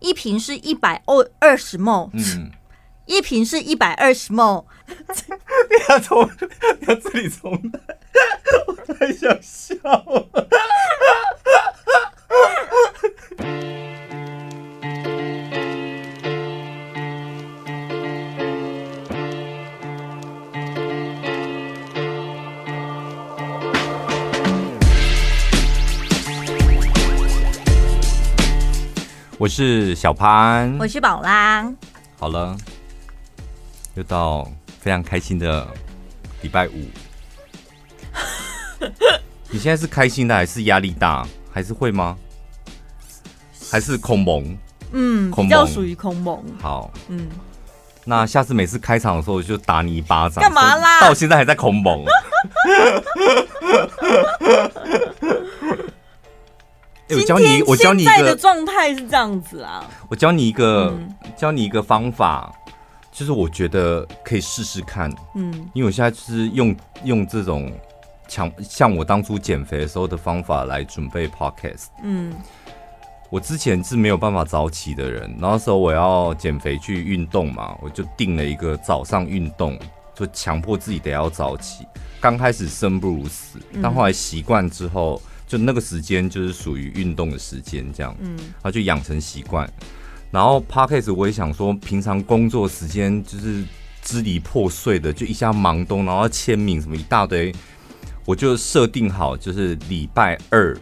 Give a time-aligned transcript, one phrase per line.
[0.00, 2.10] 一瓶是一百二二十 ml，
[3.06, 4.64] 一瓶是一百二十 ml。
[4.88, 6.24] 你要从
[6.80, 7.52] 你要这里从，
[8.66, 10.26] 我太想笑了。
[29.40, 31.66] 我是小潘，我是宝拉。
[32.18, 32.54] 好了，
[33.94, 34.46] 又到
[34.78, 35.66] 非常开心的
[36.42, 36.72] 礼拜五。
[39.48, 42.18] 你现在是开心的，还是压力大，还是会吗？
[43.70, 44.58] 还是恐蒙？
[44.92, 46.44] 嗯，比较属于恐蒙。
[46.60, 47.26] 好，嗯，
[48.04, 50.42] 那下次每次开场的时候就打你一巴掌。
[50.42, 51.00] 干嘛啦？
[51.00, 52.04] 到现在还在恐蒙。
[57.16, 59.84] 我教你，我教你一个的状态是这样子啊。
[60.08, 60.96] 我教你一个，
[61.36, 62.52] 教你一个方法，
[63.10, 65.12] 就是我觉得可以试试看。
[65.34, 67.72] 嗯，因为我现在就是用用这种
[68.28, 71.86] 强，像我当初减肥的时候的方法来准备 podcast。
[72.02, 72.32] 嗯，
[73.28, 79.78] 我之前是没有办法早起的人，然后那时候我要减肥去运动嘛，我就定了一个早上运动，
[80.14, 81.86] 就强迫自己得要早起。
[82.20, 85.20] 刚开始生不如死，但后来习惯之后。
[85.50, 89.68] 就那个时间就是属于运动的时间，这样，嗯，然后就养成习惯。
[90.30, 93.64] 然后 Parkes，我也想说，平常工作时间就是
[94.00, 97.52] 支离破碎的，就一下忙东，然后签名什么一大堆，
[98.24, 100.72] 我就设定好，就是礼拜二。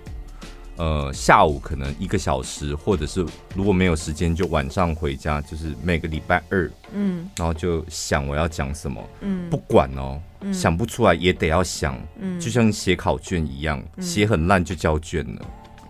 [0.79, 5.41] 呃，下午可能一个小时，或者是如果没有时间，就晚上回家。
[5.41, 15.43] 就是每个礼拜二，嗯，然后就想我要讲什么，嗯，不管哦，嗯、想不出来也得要想，嗯，就像写考卷一样，写、嗯、很烂就交卷了，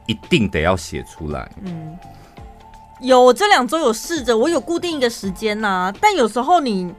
[0.07, 1.51] 一定得要写出来。
[1.65, 1.97] 嗯，
[3.03, 6.93] 有，我这两周有试着，我有固定一个时间呐、啊，但有时候你。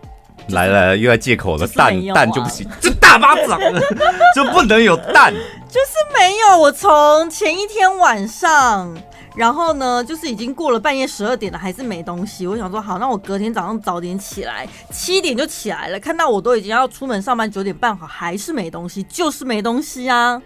[0.47, 3.59] 来来了，又要借口了，蛋蛋就不行，就大巴掌
[4.35, 5.33] 就不能有蛋，
[5.69, 6.57] 就是没有。
[6.59, 8.95] 我从前一天晚上，
[9.35, 12.47] 然后呢，就是已经过了半夜十二点了，还是没东西。
[12.47, 20.41] 我想说，好，那我隔天早上早点起来，七点就起来了，看到我都已经要出门上班，九点半好，还是没东西，就是没东西啊。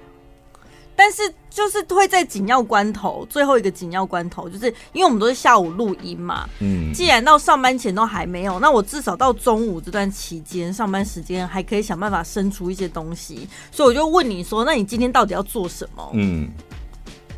[0.96, 6.48] 但是就是会在紧要关头，最后一个紧要关头，就是因为我们都是下午录音嘛。
[6.60, 13.48] 嗯，既然到上班前都还没有，那我至少到中午这段期间，上班时间还可以想办法生出一些东西。
[13.72, 16.12] 所以我就问你说，那你今天到底要做什么？
[16.14, 16.50] 嗯，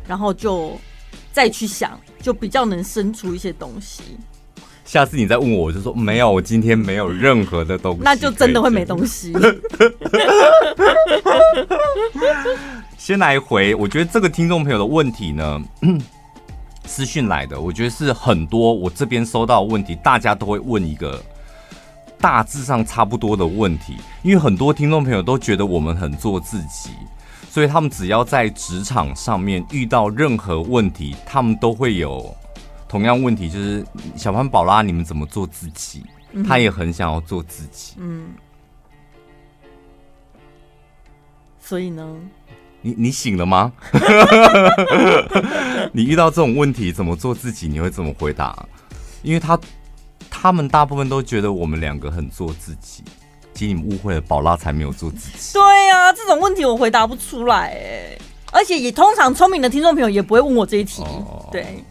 [0.06, 0.78] 然后就
[1.32, 4.02] 再去想，就比较能生出一些东西。
[4.84, 9.32] 下次你再问我，我就说没有，我今天没有任何的东西，那就真的会没东西。
[13.06, 15.62] 先来回，我觉得这个听众朋友的问题呢，
[16.86, 21.22] 私讯来的，我觉得是很多我这边收到的问题，大家都会问一个
[22.18, 26.90] 大致上差不多的问题，因为很多听众朋友都觉得我们很做自己，
[27.48, 32.34] 所以他们只要在职场上面遇到任何问题，他们都会有。
[32.88, 33.86] 同样问题就是
[34.16, 36.02] 小潘宝拉，你们怎么做自己？
[36.44, 37.94] 他也很想要做自己。
[37.98, 38.30] 嗯，
[41.60, 42.04] 所以呢？
[42.82, 43.72] 你你醒了吗？
[45.92, 47.66] 你遇到这种问题怎么做自己？
[47.68, 48.56] 你会怎么回答？
[49.22, 49.58] 因为他
[50.30, 53.02] 他们大部分都觉得我们两个很做自己，
[53.54, 55.52] 其实你们误会了，宝拉才没有做自己。
[55.52, 58.18] 对呀、啊，这种问题我回答不出来哎，
[58.52, 61.02] 而且也通常聪明的听众朋友也不会问我这一题。
[61.02, 61.84] 哦、对。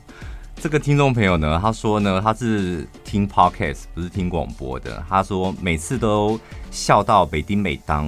[0.58, 5.04] 这个听众朋友呢，他说呢，他是听 podcast 不是听广播的。
[5.08, 6.40] 他说每次都
[6.72, 8.06] 笑到北丁美当，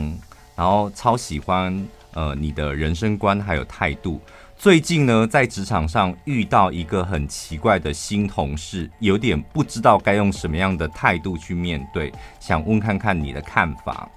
[0.56, 1.86] 然后超喜欢
[2.18, 4.20] 呃你的人生观还有态度。
[4.58, 14.10] 最近呢，在职场上遇到一个很奇怪的新同事，有点不知道该用什么样的态度去面对，想问看看你的看法。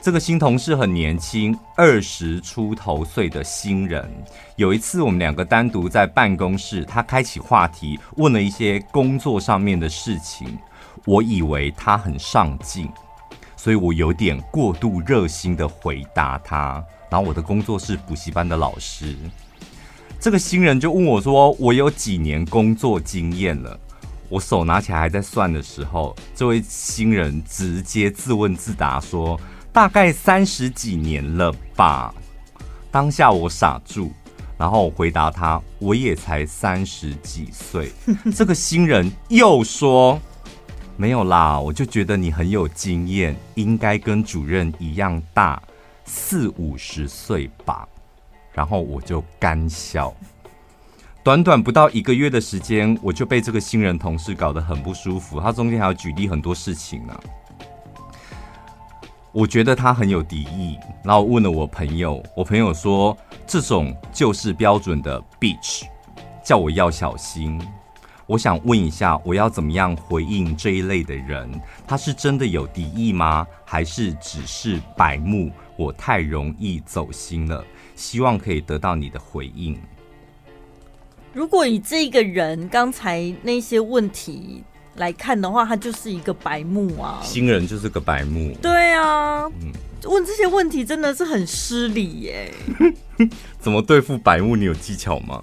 [0.00, 4.10] 这个新同事很年轻，二十出头岁的新人。
[4.56, 10.58] 有一次，我们两个单独在办公室，他开启话题，问了一些工作上面的事情。
[11.04, 12.88] 我以为他很上进，
[13.54, 16.82] 所以我有点过度热心的回答他。
[17.10, 19.16] 然后，我的工作是补习班的老师。
[20.20, 23.78] 这个新人就问我说：“我有几年工作经验了？”
[24.28, 29.40] 我手拿起来还在算的时候，这位新人直接自问自答说。
[29.70, 32.12] 大概三十几年了吧。
[32.90, 34.10] 当下我傻住，
[34.56, 37.92] 然后我回答他：“我也才三十几岁。”
[38.34, 40.18] 这个新人又说
[40.96, 45.62] ：“没有啦，我就觉得你很有经验，应该跟主任一样大，
[46.08, 47.86] 四五十岁吧。”
[48.52, 50.12] 然后我就干笑。
[51.22, 55.38] 短短不到一个月的时间，我就被这个新人同事搞得很不舒服。
[55.38, 57.20] 他中间还要举例很多事情呢、
[59.30, 60.78] 我觉得他很有敌意。
[61.04, 63.16] 然后问了我朋友，我朋友说
[63.46, 65.84] 这种就是标准的 bitch，
[66.42, 67.60] 叫我要小心。
[68.28, 71.50] 我想问一下，我要怎么样回应这一类的人？
[71.86, 73.46] 他是真的有敌意吗？
[73.64, 75.50] 还是只是白目？
[75.78, 77.64] 我太容易走心了，
[77.96, 79.80] 希望可以得到你的回应。
[81.32, 84.62] 如果以这个人刚才那些问题
[84.96, 87.20] 来看的话，他就是一个白目啊。
[87.22, 88.54] 新人就是个白目。
[88.60, 89.72] 对啊，嗯，
[90.04, 92.52] 问这些问题真的是很失礼耶。
[93.58, 94.54] 怎么对付白目？
[94.54, 95.42] 你有技巧吗？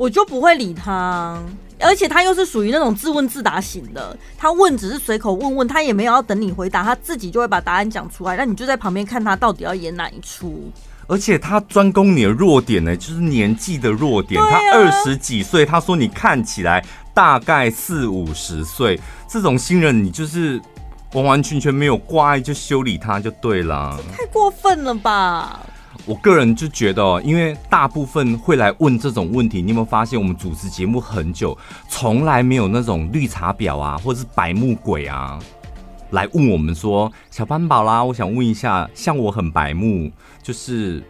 [0.00, 1.38] 我就不会理他，
[1.78, 4.16] 而且他又是属于那种自问自答型的。
[4.38, 8.34] 他问只是随口问问，他也没有要等你回答，他自己就会把答案讲出来。
[8.34, 10.72] 那你就在旁边看他到底要演哪一出。
[11.06, 14.40] 而且他专攻你的弱点呢，就是年纪的弱点。
[14.40, 16.82] 他二十几岁，他说你看起来
[17.12, 18.98] 大概四五十岁，
[19.28, 20.58] 这种新人你就是
[21.12, 24.00] 完完全全没有挂碍就修理他就对了。
[24.16, 25.60] 太过分了吧！
[26.10, 31.56] 我个人就觉得，因为大部分会来问这种问题，你有没有发现，我们主持节目很久，
[31.88, 35.38] 从来没有那种绿茶婊啊，或者是白目鬼啊，
[36.10, 40.10] 来问我们说，小班宝啦，我想问一下，像我很白目，
[40.42, 41.00] 就是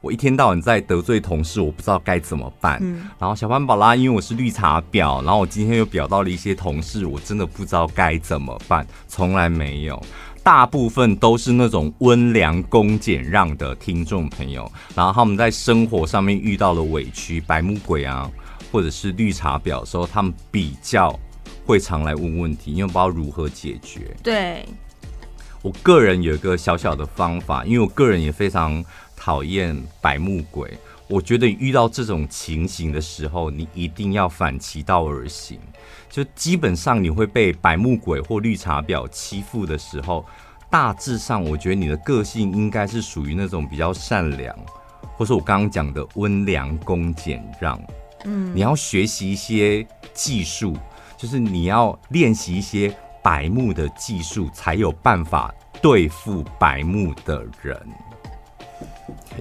[0.00, 2.76] 我一天到晚在得罪同事，我不知道该怎么办。
[2.82, 3.08] 嗯。
[3.20, 10.02] 然后小班宝啦，因为我是绿茶婊，然后我今天又表到了一些同事，我真的不知道该怎么办，从来没有。
[10.42, 18.30] 大部分都是那种温良恭俭让的听众朋友，然后他们在生活上面遇到了委屈、白目鬼啊，
[18.72, 21.18] 或者是绿茶婊的时候，他们比较
[21.66, 24.16] 会常来问问题，因为不知道如何解决。
[24.22, 24.66] 对，
[25.62, 28.82] 我个人有一个小小的方法，因为我个人也非常
[29.14, 30.72] 讨厌白目鬼。
[31.06, 35.58] 我觉得遇到这种情形的时候，你一定要反其道而行。
[36.10, 40.26] 就基本上你会被白目鬼或绿茶婊欺负的时候，
[40.68, 44.54] 大致上我觉得你的个性应该是属于那种比较善良，
[45.16, 47.80] 或是我刚刚讲的温良恭俭让。
[48.24, 50.76] 嗯，你要学习一些技术，
[51.16, 57.80] 就是你要练习一些白目的技术，才有办法对付白目的人。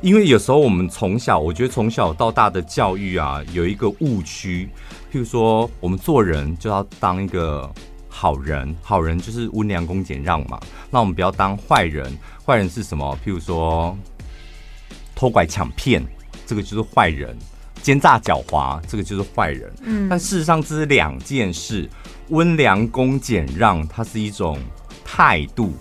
[0.02, 4.70] 因为有时候我们从小，我觉得从小到大的教育啊，有一个误区，
[5.12, 7.72] 譬如说我们做人就要当一个
[8.08, 10.60] 好人，好人就是温良恭俭让嘛。
[10.92, 12.16] 那我们不要当坏人，
[12.46, 13.18] 坏人是什么？
[13.26, 13.98] 譬如说
[15.16, 16.04] 偷拐抢骗，
[16.46, 17.36] 这个就是坏人；
[17.82, 19.72] 奸诈狡猾，这个就是坏人。
[19.84, 21.90] 嗯，但事实上这是两件事，
[22.30, 24.60] 温良恭俭让它是一种
[25.04, 25.74] 态度，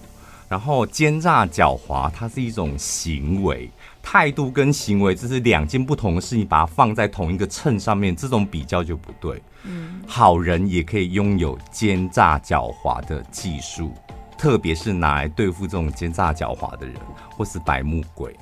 [0.49, 3.71] 然后奸诈狡猾它是一种行为。
[4.01, 9.43] 态度跟行为这是两件不同的事情，把它放在同一个秤上面，这种比较就不对。
[9.65, 13.93] 嗯，好人也可以拥有奸诈狡猾的技术，
[14.39, 16.97] 特别是拿来对付这种奸诈狡猾的人，
[17.37, 18.35] 或是白目鬼。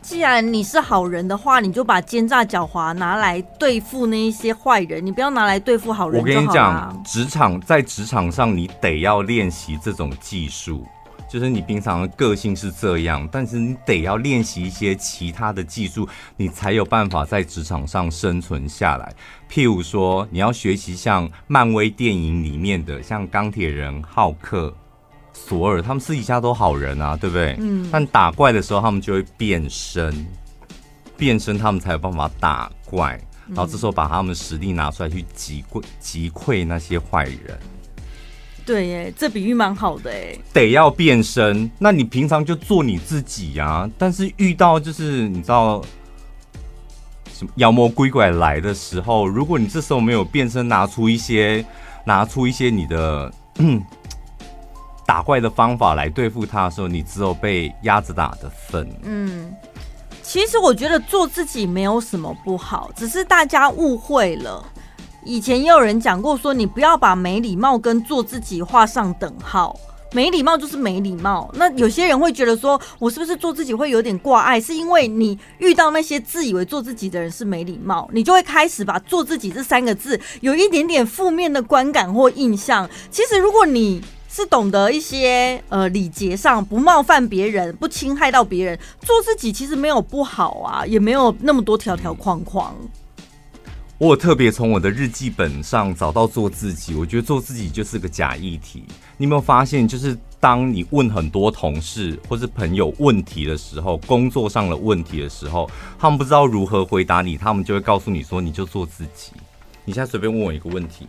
[0.00, 6.20] 既然你是好人的话，你就把奸诈狡猾拿来对付那一些坏人，你不要拿来对付好人。
[6.20, 10.86] 我跟你讲，职场在职场上，你得要练习这种技术。
[11.30, 19.14] 就是你平常的个性是这样，但是你得要练习一些其他的技术，你才有办法在职场上生存下来。
[19.48, 24.74] 譬如说，你要学习像漫威电影里面的，像钢铁人、浩克、
[25.32, 27.56] 索尔，他们私底下都好人啊，对不对？
[27.60, 27.88] 嗯。
[27.92, 30.26] 但打怪的时候，他们就会变身，
[31.16, 37.56] 变身他们才有办法打怪，然后这时候把他们实力拿出来去击溃击溃那些坏人。
[38.70, 40.38] 对耶，这比喻蛮好的哎。
[40.52, 43.90] 得要变身，那你平常就做你自己呀、啊。
[43.98, 45.82] 但是遇到就是你知道
[47.34, 51.66] 什么妖魔鬼怪来的时候，如果你这时候没有变身，拿出一些
[52.04, 53.32] 拿出一些你的
[55.04, 58.88] 打怪的方法来对付他的时候，你只有被鸭子打的份。
[59.02, 59.52] 嗯，
[60.22, 64.64] 其实我觉得做自己没有什么不好，只是大家误会了。
[65.24, 69.78] 以前也有人讲过，说你不要把没礼貌跟做自己画上等号。
[70.12, 71.48] 没礼貌就是没礼貌。
[71.54, 74.60] 那有些人会觉得说，我是不是做自己会有点挂碍？
[74.60, 82.90] 是因为你遇到那些自以为做自己的人是没礼貌，你就会开始把做自己这三个字有一点点负面的观感或印象。
[83.08, 92.74] 其实如果你是懂得一些呃礼节上不冒犯别人、不侵害到别人，做自己其实没有不好啊，也没有那么多条条框框。
[94.00, 98.82] 我特别从我的日记本上找到做自己，我觉得做自己就是个假议题。
[99.18, 109.32] 你有没有发现，就是当你问很多同事或是朋友问题的时候，工作上的问题的时候，他们不知道如何回答你，他们就会告诉你说：“你就做自己。”
[109.84, 111.06] 你现在随便问我一个问题，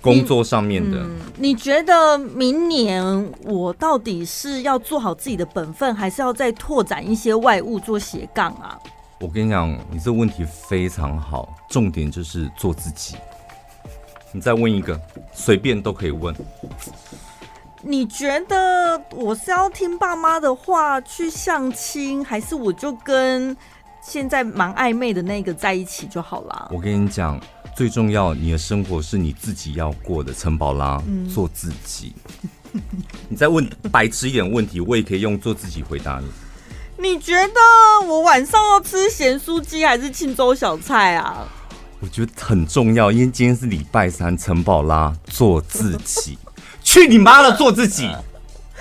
[0.00, 1.06] 工作上面的，
[1.36, 8.78] 你觉得明年我到底是要做好自己的本分，还是要再拓展一些外物做斜杠啊？
[9.20, 13.16] 我跟你讲，你这个问题非常好，重点就是做自己。
[14.30, 15.00] 你再问一个，
[15.32, 16.34] 随便都可以问。
[17.82, 23.56] 你觉得我是要听爸妈的话去相亲，还是我就跟
[24.00, 26.68] 现在蛮暧昧的那个在一起就好了？
[26.72, 27.40] 我跟你讲，
[27.74, 32.12] 最重要，你的生活是你自己要过的，陈宝拉，嗯、做自己。
[33.28, 36.26] 你再问 白痴一点问题，我也可以用做自己回答你。
[37.00, 37.60] 你觉得
[38.08, 41.46] 我晚上要吃咸酥鸡还是庆州小菜啊？
[42.00, 46.36] 我觉得很重要，因为今天是礼拜三，陈宝拉做自己，
[46.82, 48.08] 去你妈的做自己，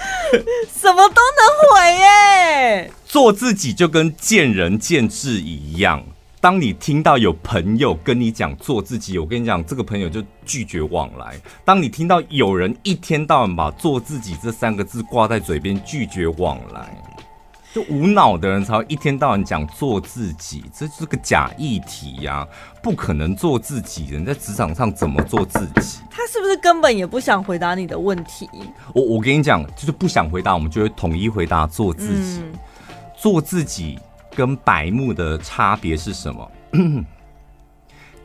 [0.75, 2.91] 什么都能回耶！
[3.05, 6.03] 做自己就跟见仁见智一样。
[6.39, 11.39] 当你听到有朋友跟你讲做自己，我跟你讲，这个朋友就拒绝往来。
[11.63, 16.95] 当你听到有人一天到晚把做自己这三个字挂在嘴边，拒绝往来。
[17.77, 22.47] 就无脑的人才会一天到晚讲做自己，这是个假议题呀、啊，
[22.81, 24.07] 不可能做自己。
[24.07, 25.99] 人在职场上怎么做自己？
[26.09, 28.49] 他是不是根本也不想回答你的问题？
[28.95, 32.41] 我我跟你讲，就是不想回答，我们就会统一回答做自己。
[32.41, 32.53] 嗯、
[33.15, 33.99] 做自己
[34.35, 36.51] 跟白目的差别是什么？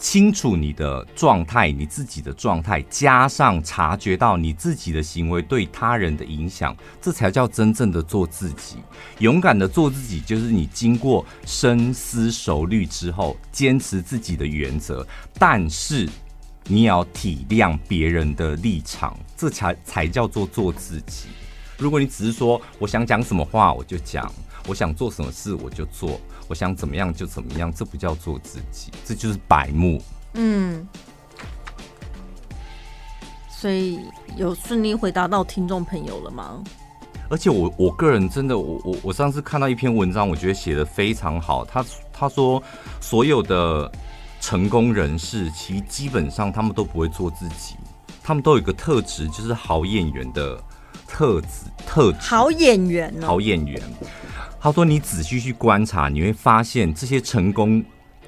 [0.03, 8.79] 清楚你的状态，你自己的状态，加上察觉到你自己的行为对他人的影响，这才叫真正的做自己。
[9.21, 15.07] 勇敢的做自己，就是你经过深思熟虑之后，坚持自己的原则，
[15.39, 16.09] 但是
[16.65, 21.29] 你也要体谅别人的立场，这才才叫做做自己。
[21.79, 24.31] 如果你只是说我想讲什么话我就讲，
[24.67, 26.21] 我想做什么事我就做。
[26.49, 30.03] 我想怎么样就怎么样，这不叫做自己，这就是白目。
[30.35, 30.87] 嗯，
[33.49, 34.01] 所以
[34.37, 36.63] 有顺利回答到听众朋友了吗？
[37.31, 41.65] 而且我我个人真的，我我我上次看到一篇文章，我觉得写得非常好。
[41.65, 42.63] 他他说，
[43.01, 43.91] 所有的
[44.39, 47.77] 成功人士，其实基本上他们都不会做自己，
[48.23, 50.63] 他们都有一个特质，就是好演员的
[51.09, 51.49] 特质
[51.87, 52.19] 特质。
[52.21, 53.81] 好演员哦，好演员。
[54.63, 57.85] 他说：“你仔细去观察，你会发现这些成功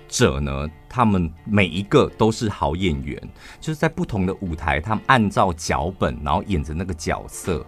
[0.08, 3.16] 者呢，他们每一个都是好演员，
[3.60, 7.64] 就是在不同的舞台，他们按照脚本，然后演着那个角色。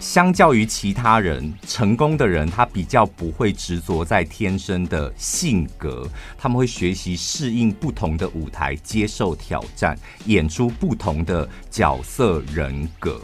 [0.00, 6.08] 相较于其他人，成功的人他比较不会执着在天生的性格，
[6.38, 9.94] 他们会学习适应不同的舞台，接受挑战，
[10.24, 13.20] 演出不同的角色人格。”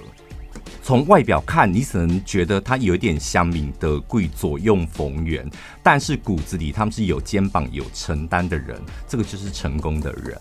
[0.82, 5.48] 从外表看，你可能觉得他有点乡民的贵，左右逢源，
[5.82, 10.36] 但是骨子里他们是有肩膀、有承担的人，这个就是成功的人。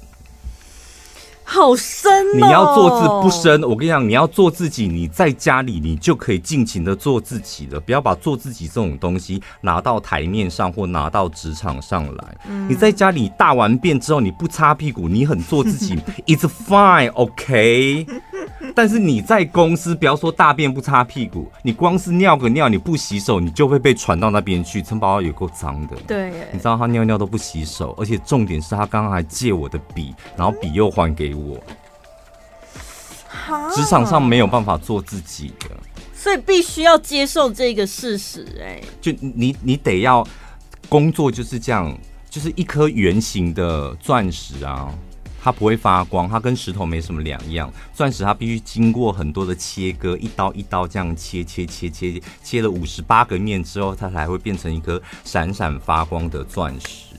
[1.43, 2.33] 好深哦！
[2.36, 12.38] 你要做自不深，我跟你讲，你要做自己，你在家里你就可以尽情的做自己了，不要把做自己这种东西拿到台面上或拿到职场上来。
[12.48, 18.07] 嗯、你在家里大完便之后，你不擦屁股，你很做自己， It's fine，OK。
[18.75, 24.81] 但是你在公司，不要说大便不擦屁股，你光是尿个尿，你不洗手，你就会被传到那边去。
[24.81, 31.57] 陈宝宝有够脏的，对，你知道他尿尿都不洗手，而且重点是他刚刚还借我的笔，然后笔又还给我。
[33.73, 35.69] 职场上没有办法做自己的，
[36.13, 38.45] 所以必须要接受这个事实。
[38.61, 40.25] 哎，就你你得要
[40.89, 41.97] 工作就是这样，
[42.29, 44.93] 就是一颗圆形的钻石啊。
[45.43, 47.71] 它不会发光，它跟石头没什么两样。
[47.93, 57.15] 钻石它必须经过很多的切割，一刀一刀这样切切切切，切了五十八个面之后，它才会变成一颗闪闪发光的钻石。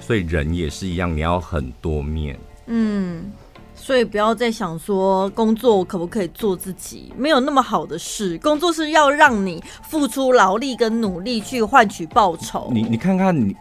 [0.00, 2.38] 所以人也是一样，你要很多面。
[2.66, 3.30] 嗯，
[3.74, 8.38] 所以不要再想说工作可不可以做自己，没有那么好的事。
[8.38, 12.70] 工作是要让你付出劳力跟努力去换取报酬。
[12.72, 13.54] 你你看看你。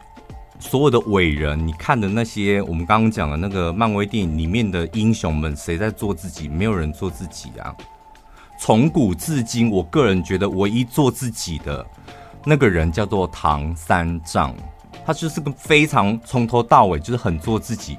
[0.59, 6.47] 所有的伟人，你看的那些我们刚刚讲的那个漫威电影里面的英雄们，谁在做自己？
[6.47, 7.75] 没有人做自己啊！
[8.59, 11.85] 从古至今，我个人觉得唯一做自己的
[12.45, 14.55] 那个人叫做唐三藏，
[15.05, 17.97] 他就是个非常从头到尾就是很做自己。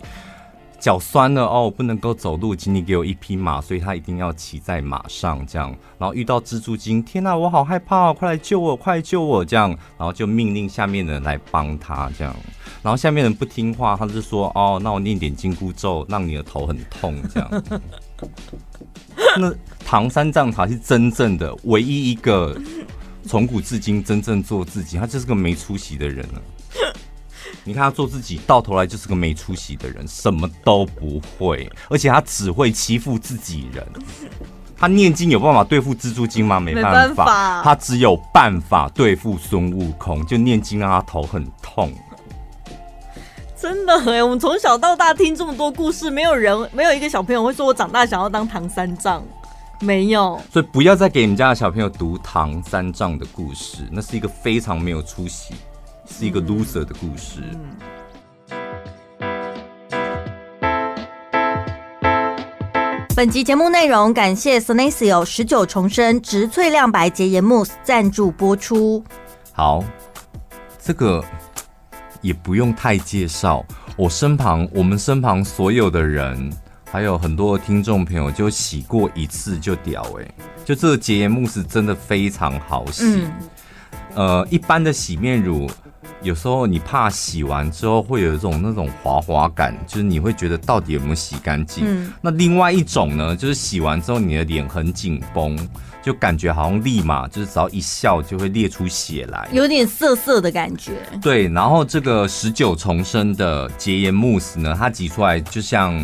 [0.79, 5.75] 脚酸了哦，不能够走路，请你给我一匹马，所以他一定要骑在马上这样。
[5.99, 9.71] 然后遇到蜘蛛精，天哪，我好害怕哦，快来救我，快来救我这样。
[9.99, 12.35] 然后就命令下面的人来帮他这样。
[12.83, 17.63] 然后下面人不听话，他就说哦，那我念点紧箍咒，让你的头很痛这样。
[19.39, 19.53] 那
[19.85, 22.57] 唐三藏他是真正的唯一一个
[23.25, 26.43] 从古至今真正做自己，他就是个没出息的人了。
[27.67, 33.85] 你看他做自己，到头来就是个没出息的人，什么都不会，而且他只会欺负自己人。
[34.79, 36.61] 他念经有办法对付蜘蛛精吗？
[36.61, 41.93] 没办法，他只有办法对付孙悟空，就念经让他头很痛。
[43.59, 49.25] 真的哎，我们从小到大听这么多故事，没有人，没有一个小朋友会说我长大想要当唐三藏，
[49.81, 50.41] 没有。
[50.53, 55.55] 所以不要再给你们家的小朋友读唐三藏的故事，那是一个非常没有出息。
[56.09, 57.43] 是一个 loser 的故事。
[63.15, 69.03] 本集节目内容感谢 Senecio 十九重生植萃亮白洁颜慕斯赞助播出。
[69.53, 69.83] 好，
[70.79, 71.25] 这个
[72.21, 73.65] 也不用太介绍。
[73.97, 76.53] 我身旁，我们身旁所有的人，
[76.91, 80.35] 还有很多听众朋友，就洗过一次就屌哎、欸，
[80.67, 83.03] 就这个洁颜慕斯真的非常好洗。
[83.07, 83.33] 嗯、
[84.15, 85.71] 呃，一般的洗面乳。
[86.23, 91.85] 有时候你怕洗完之后会有一种那种滑滑感，就是你会觉得到底有没有洗干净。
[91.87, 92.13] 嗯。
[92.21, 95.57] 那另外一种呢，就是洗完之后你的脸很紧绷，
[96.03, 100.93] 就感觉好像立马就是只要一笑就会裂出血来，有点涩涩的感觉。
[101.21, 105.95] 对，然后这个十九重生的洁颜慕斯呢，它挤出来就像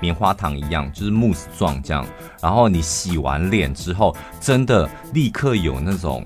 [0.00, 2.06] 棉花糖一样，就是慕斯状这样。
[2.42, 6.22] 然后你洗完脸之后，真的立刻有那种。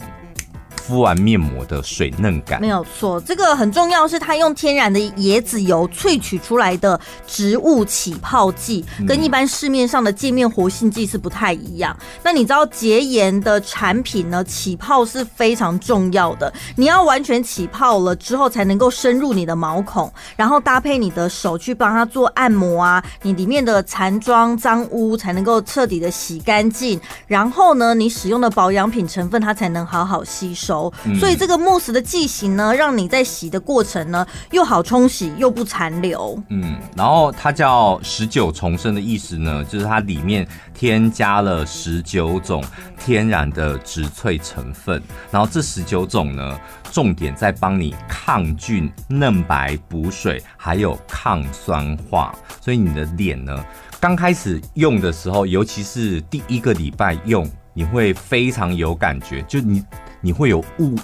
[0.91, 3.21] 敷完面膜的水嫩感，没有错。
[3.21, 11.97] 这个很重要，是它用天然的椰子油萃取出来的植物起泡剂，跟一般市面上的界面活性剂是不太一样。
[12.25, 14.43] 那你知道洁颜的产品呢？
[14.43, 27.01] 起泡是非常重要的，你要完全起泡了之后，才能够深入你的毛孔，然后搭配你的手去帮它做按摩啊，你里面的残妆脏污才能够彻底的洗干净。
[27.29, 30.80] 然后呢，你使用的保养品成分它才能好好吸收。
[31.19, 36.41] 所以这个慕斯的剂型呢，让你在洗的过程呢，又好冲洗又不残留。
[36.49, 42.63] 嗯，然后它叫十九重生的意思呢，就是它里面添加了十九种
[42.99, 46.59] 天然的植萃成分，然后这十九种呢，
[46.93, 52.35] 重点在帮你抗菌、嫩白、补水，还有抗酸化。
[52.61, 53.65] 所以你的脸呢，
[53.99, 59.83] 刚开始用的时候，尤其是第一个礼拜用，你会非常有感觉，就你。
[60.21, 60.97] 你会有误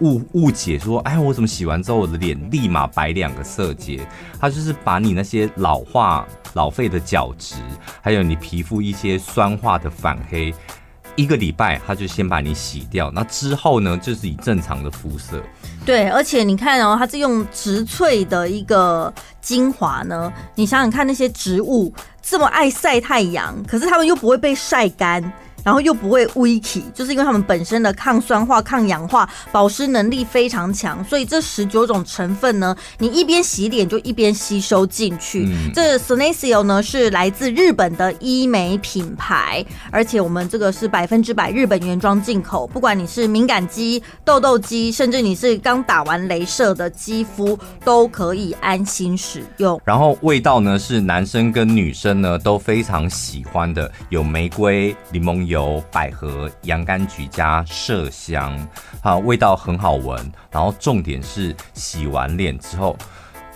[0.00, 4.00] 误误解说，哎，我怎么洗完之后我的脸立马白两个色阶？
[4.40, 7.56] 它就是把你那些老化老废的角质，
[8.00, 10.54] 还有你皮肤一些酸化的反黑，
[11.16, 13.10] 一个礼拜它就先把你洗掉。
[13.12, 15.42] 那之后呢，就是以正常的肤色。
[15.84, 20.32] 对，而且你看哦，它是用植萃的一个精华呢。
[20.54, 25.32] 你想想看，那些植物这么爱晒太阳，可是它们又不会被晒干。
[25.64, 35.44] 然后又不会微起，就是因为它们本身的抗酸化、抗氧化、保湿能力非常强，所以这十九种成分呢，你一边洗脸就一边吸收进去。
[35.46, 49.80] 嗯、这 Senecio 呢是来自日本的医美品牌，而且我们这个是百分之百日本原装进口，不管你是敏感肌、痘痘肌，甚至你是刚打完镭射的肌肤，都可以安心使用。
[49.84, 55.51] 然后味道呢是男生跟女生呢都非常喜欢的，有玫瑰、柠檬油。
[55.52, 58.58] 有百合、洋甘菊加麝香，
[59.02, 60.32] 啊，味道很好闻。
[60.50, 62.96] 然后重点是洗完脸之后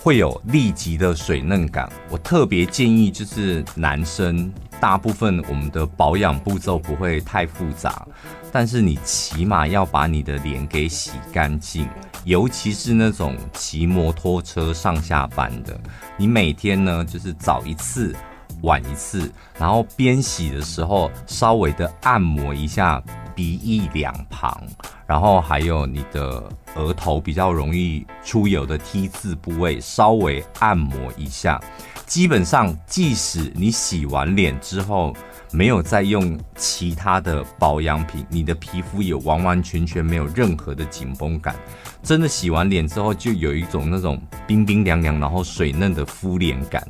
[0.02, 1.90] 会有立即的水嫩感。
[2.11, 8.06] 我特别建议，就是男生，大部分我们的保养步骤不会太复杂，
[8.52, 11.88] 但是你起码要把你的脸给洗干净，
[12.24, 15.74] 尤其是那种骑摩托车上下班的，
[16.18, 18.14] 你每天呢就是早一次。
[18.62, 23.02] 晚一次，然后边洗的时候稍微的按摩一下
[23.34, 24.62] 鼻翼两旁，
[25.06, 26.42] 然后还有你的
[26.74, 31.60] 额头比较容易出油的 T 字部位，稍微按摩一下。
[32.06, 35.12] 基本上，即使你洗完脸之后
[35.50, 41.56] 没有再用其他的保养品，你的皮肤也完完全全没有任何的紧绷感。
[42.04, 46.86] 真的洗完脸之后，就有一种那种冰冰凉凉，然后水嫩的敷脸感。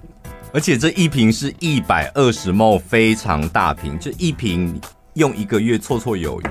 [0.53, 4.81] 而且这一瓶是一百二十 ml，非常大瓶，这一瓶
[5.15, 6.45] 用一个月绰绰有余。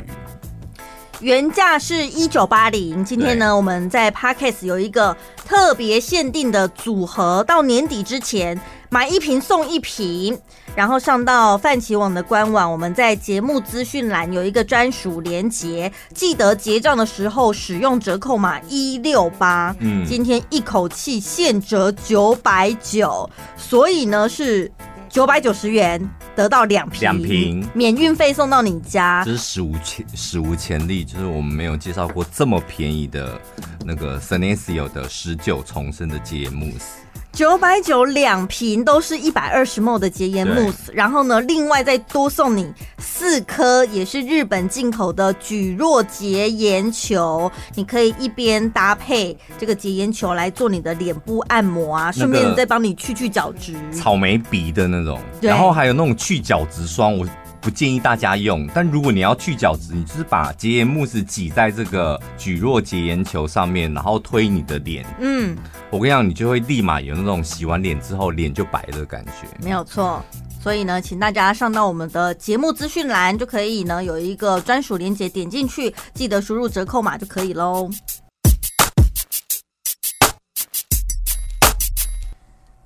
[1.22, 10.38] 原价是一九八零，今天呢，我们在 Parkes 有一个特别限定的组合，到年底之前买一瓶送一瓶，
[10.76, 24.72] 然后上到泛奇网的官网，我们在节目资讯栏有一个专属连结，记得结账的时候使用折扣码一六八，嗯，今天一口气现折九百九，所以呢是。
[25.08, 26.02] 九百九十元
[26.36, 33.40] 得到两瓶，两瓶免运费送到你家，这是史无前史无前例，就是我们没有介绍过这么便宜的
[33.86, 37.05] 那个 Senesio 的十九重生的洁颜慕斯。
[37.36, 57.28] 九百九两瓶都是一百二十 ml 的洁颜慕斯，然后呢，另外再多送你四颗也是日本进口的蒟蒻洁颜球，你可以一边搭配这个洁颜球来做你的脸部按摩啊，顺便再帮你去去角质，草莓鼻的那种，然后还有那种去角质霜，我。
[57.66, 65.04] 不建议大家用，但如果你要去角质，你就是把洁颜慕斯挤在这个蒟蒻洁颜球上面，然后推你的脸。
[65.20, 65.58] 嗯，
[65.90, 69.48] 我跟你讲，你就会立马有那种洗完脸之后脸就白的感觉。
[69.64, 70.24] 没有错，
[70.62, 77.90] 所以呢，请大家上到我们的节目资讯栏就可以呢，有一个专属链接，点进去记得输入折扣码就可以喽。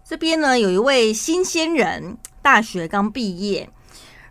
[0.08, 3.70] 这边呢，有一位新鲜人，大学刚毕业。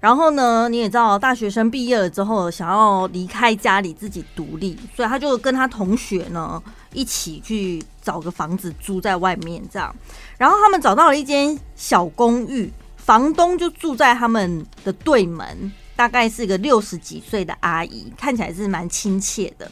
[0.00, 9.94] 然后呢，你也知道，大学生毕业了之后，想要离开家里自己独立，所以他就跟他同学呢一起去找个房子租在外面，这样。
[10.37, 19.68] 然后他们找到了一间小公寓，房东就住在他们的对门，大概是一个六十几岁的阿姨，看起来是蛮亲切的。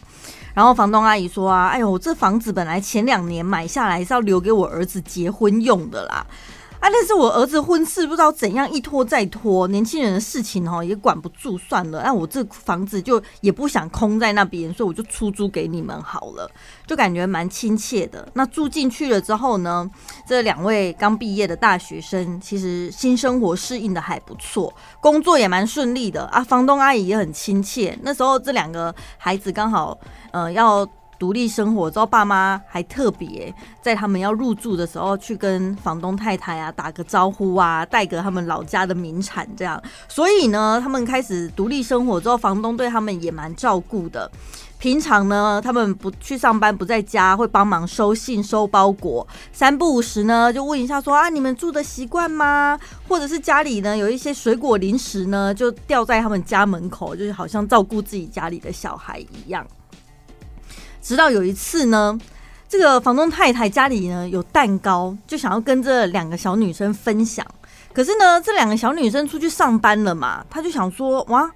[0.55, 6.27] 然后房东阿姨说啊，哎呦，这房子本来前两年买下来是要留给我儿子结婚用的啦。
[6.87, 6.91] 啊！
[6.93, 12.01] 但是我儿子婚事不知道怎样一拖再拖，年轻人的事情哦也管不住，算了。
[12.05, 16.49] 那我这房子就也不想空在那边，所以我就出租给你们好了，
[16.87, 18.29] 就感觉蛮亲切的。
[18.35, 19.91] 那住进去了之后呢，
[20.29, 26.45] 这两位刚毕业的大学生其实新生活适应的还不错，工作也蛮顺利的啊。
[26.45, 27.99] 房东阿姨也很亲切。
[28.03, 29.99] 那时候这两个孩子刚好
[30.31, 30.89] 呃要。
[31.19, 39.83] 独立生活之后，爸妈还特别在他们要入住的时候去跟房东太太啊打个招呼啊，带个他们老家的名产这样。
[40.09, 44.31] 所以呢，他们开始独立生活之后，房东对他们也蛮照顾的。
[44.79, 52.79] 平常呢，他们不去上班，不在家，会帮忙收信、收包裹，三不五时呢就问一下说啊，你们住的习惯吗？
[53.09, 59.67] 或者是家里呢有一些水果零食呢，就掉在他们家门口，就是好像照顾自己家里的小孩一样。
[61.07, 62.19] 直到有一次呢，
[62.69, 67.47] 这个房东太太家里呢有蛋糕，就想要跟这两个小女生分享。
[67.93, 71.49] 可是呢，这两个小女生出去上班了嘛，她就想说：哇，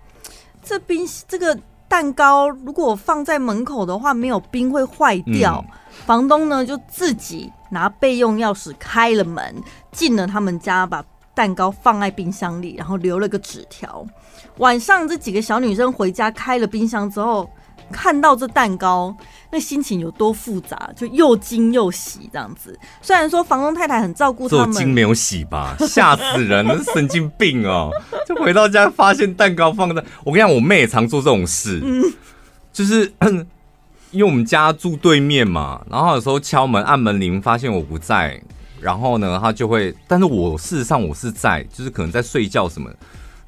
[0.63, 1.59] 这冰这个
[1.89, 5.65] 蛋糕如果放在门口的话，没有冰会坏掉。
[5.67, 5.77] 嗯。
[6.07, 9.61] 房东呢就自己拿备用钥匙开了门，
[9.91, 14.07] 进了他们家，把蛋糕放在冰箱里，然后留了个纸条。
[14.59, 17.51] 晚上这几个小女生回家开了冰箱之后，
[17.90, 19.14] 看到这蛋糕，
[19.50, 22.79] 那心情有多复杂，就又惊又喜这样子。
[23.03, 27.90] 虽然说房东太太很照顾他们，惊没有喜吧，吓死人了，神经病哦！
[28.26, 32.05] 就回到家发现蛋糕放在，我跟你讲，我妹也常做这种事，嗯，
[32.72, 33.12] 就是
[34.12, 38.40] 因为我们家住对面嘛，然后有时候敲门按门铃，发现我不在，
[38.81, 42.90] 然后呢，她就会，但是我事实上我是在，就是可能在睡觉什么。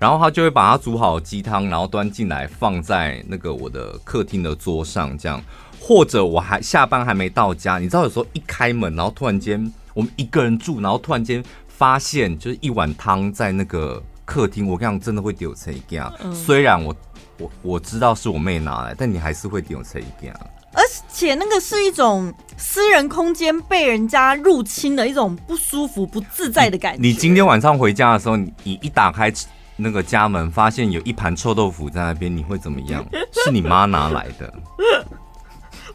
[0.03, 5.41] 然后他就会把他煮好鸡汤，然后端进来放在那个我的客厅的桌上，这样。
[5.79, 16.13] 或者我还下班还没到家，你知道有时候一开门，然后突然间我们一个人住，然后突然间发现就是一碗汤在那个客厅，我跟你讲真的会丢成一样。
[16.35, 16.97] 虽然我
[17.39, 20.35] 我我知道是我妹拿来，但你还是会丢成一样。
[20.73, 27.01] 而且那个是一种私人空间被人家入侵的一种不舒服、不自在的感觉。
[27.01, 29.33] 你，你今天晚上回家的时候，你一打开。
[29.77, 33.05] 那个家门发现有一盘臭豆腐在那边，你会怎么样？
[33.33, 34.53] 是你妈拿来的？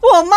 [0.00, 0.36] 我妈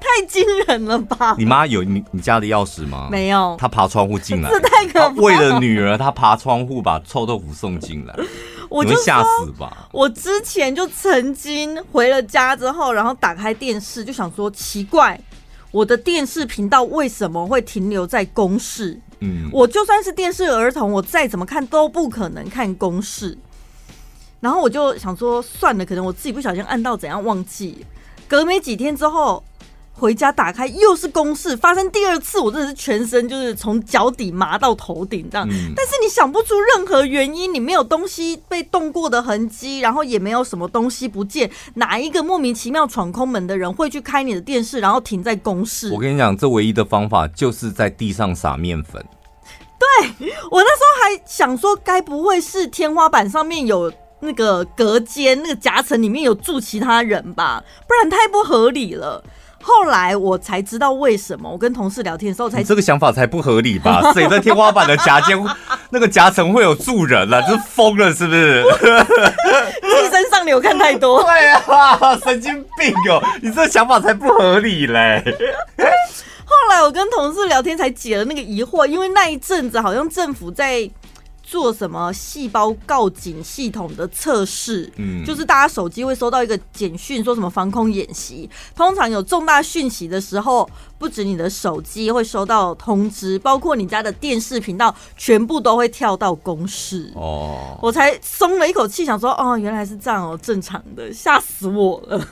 [0.00, 1.34] 太惊人了吧？
[1.38, 3.08] 你妈有你你家的钥匙吗？
[3.10, 5.22] 没有，她爬窗户进来，这太可怕了。
[5.22, 8.14] 为了女儿，她爬窗户把臭豆腐送进来，
[8.68, 9.88] 我就吓死吧！
[9.92, 15.18] 我之前就曾经回了家之后，然后打开电视，就想说奇怪，
[15.70, 19.00] 我的电视频道为什么会停留在公视？
[19.52, 23.36] 我就算是电视儿童，我再怎么看都不可能看公式。
[24.40, 27.84] 然后我就想说，算了，可能我自己不小心按到怎样忘记。
[28.28, 29.42] 隔没几天之后，
[29.96, 35.48] 回家打开又是公式，发生第二次，我真的是全身就是从脚底麻到头顶这样。
[35.48, 45.92] 嗯、但是你想不出任何原因，你没有东西被动过的痕迹，然后也没有什么东西不见，哪一个莫名其妙闯空门的人会去开你的电视，然后停在公事？
[45.92, 49.02] 我跟你讲，这唯一的方法就是在地上撒面粉。
[49.78, 57.62] 对，我那时候还想说，该不会是天花板上面有那个隔间，那个夹层里面有住其他人吧？
[57.86, 59.22] 不然太不合理了。
[59.66, 61.50] 后来我才知道为什么。
[61.50, 64.02] 我跟同事聊天的时候才，这个想法才不合理吧？
[64.12, 65.42] 谁在天花板的夹间
[65.88, 67.40] 那个夹层会有住人了？
[67.48, 68.62] 这是疯了是不是？
[69.80, 71.22] 寄生上流看太多。
[71.22, 73.22] 对啊，神经病哦！
[73.40, 75.22] 你这个想法才不合理嘞。
[76.44, 80.90] 后来我跟同事聊天才解了那个疑惑，因为那一阵子好像政府在。
[81.46, 84.90] 做什么细胞告警系统的测试？
[84.96, 88.48] 嗯，就是大家手机会收到一个简讯，说什么防空演习。
[88.74, 97.12] 通常有重大讯息的时候，不止你的手机会收到通知，包括你家的电视频道，全部都会跳到公示。
[97.14, 102.26] 哦，我才松了一口气，想说，哦，原来是这样哦，正常的，吓死我了。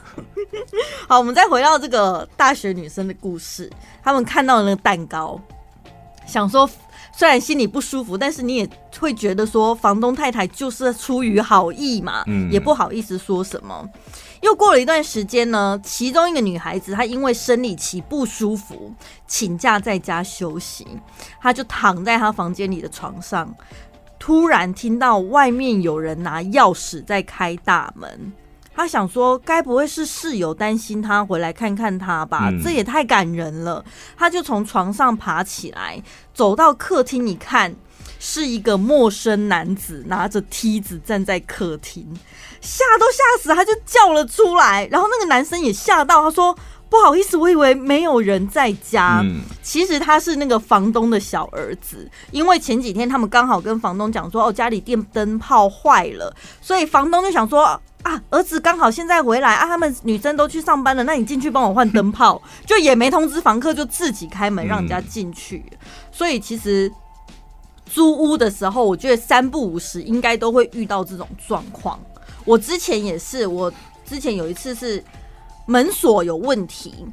[1.07, 3.71] 好，我们再回到这个大学女生的故事，
[4.03, 5.39] 他们看到了那个蛋糕，
[6.27, 6.69] 想说。
[7.15, 13.89] 虽然心里不舒服，但是你也会觉得说房东太太就是出于好意嘛，嗯，也不好意思说什么。
[14.41, 18.93] 又过了一段时间呢，其中一个女孩子她因为生理期不舒服，
[19.27, 20.87] 请假在家休息，
[21.41, 23.55] 她就躺在她房间里的床上，
[24.19, 28.33] 突然听到外面有人拿钥匙在开大门。
[28.75, 32.49] 他想说，该不会是室友担心他回来看看他吧？
[32.51, 33.85] 嗯、这也太感人了。
[34.17, 36.03] 他就从床上爬起来，
[36.35, 37.75] 走到客厅一看，
[38.19, 42.07] 是一个陌生男子拿着梯子站在客厅，
[42.61, 44.87] 吓都吓死，他就叫了出来。
[44.91, 46.57] 然后那个男生也吓到，他说。
[46.93, 49.23] 不好意思，我以为没有人在家。
[49.25, 65.65] 嗯，其实他是那个房东的小儿子，因为前几天他们刚好跟房东讲说，哦，家里电灯泡坏了，所以房东就想说，啊，儿子刚好现在回来啊，他们女生都去上班了，那你进去帮我换灯泡， 就也没通知房客，就自己开门让人家进去。
[66.11, 66.93] 所以其实
[67.87, 71.99] 租屋的时候，我觉得三不五时应该都会遇到这种状况。
[72.45, 73.73] 我之前也是，我
[74.05, 75.03] 之前有一次是。
[75.65, 77.07] 门锁有问题，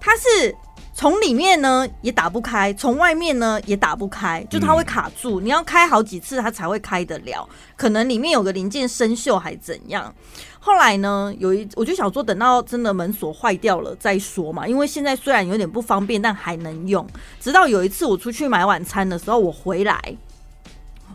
[0.00, 0.56] 它是
[0.98, 5.38] 从里面呢也打不开，从外面呢也打不开，就它会卡住。
[5.38, 10.12] 你要开好几次它才会开得了，可能里面有个零件生锈还怎样。
[10.58, 17.06] 后来呢，有一我就想说，等到真的门锁坏掉了再说嘛，因为现在虽然有点不方便，但还能用。
[17.38, 20.02] 直到有一次我出去买晚餐的时候，我回来。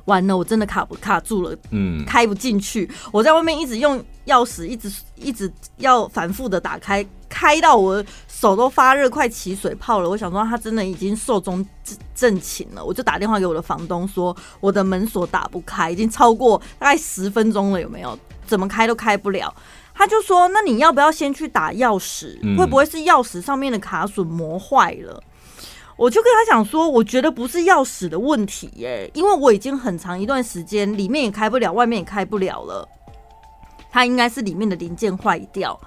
[0.06, 2.90] 完了，我真的卡不卡住了，嗯，开不进去。
[3.12, 10.10] 我在外面一直用钥匙，一直一直要反复的打开，开到我手都发热，快起水泡了。
[10.10, 11.66] 我想说他真的已经寿终
[12.14, 18.18] 正寝了，我就打电话给我的房东说，我的门锁打不开，已经超过大概十分钟了，有没有？
[18.46, 19.54] 怎么开都开不了。
[19.96, 22.38] 他就说，那你要不要先去打钥匙？
[22.58, 25.24] 会不会是钥匙上面的卡榫磨坏了？
[25.96, 32.88] 我就跟他讲说，我觉得不是钥匙的问题耶，因为我已经很长一段时间里面也开不了，外面也开不了了。
[33.92, 35.80] 他应该是里面的零件坏掉。